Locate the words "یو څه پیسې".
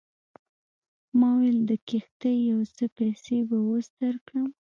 2.51-3.37